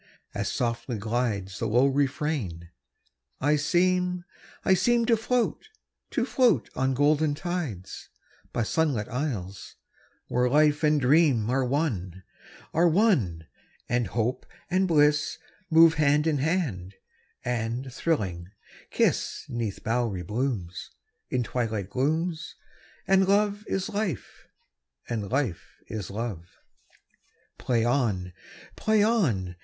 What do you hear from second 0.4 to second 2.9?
softly glidesThe low refrain,